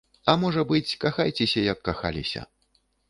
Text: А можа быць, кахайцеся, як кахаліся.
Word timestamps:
А 0.31 0.33
можа 0.43 0.63
быць, 0.71 0.95
кахайцеся, 1.03 1.67
як 1.67 1.85
кахаліся. 1.89 2.47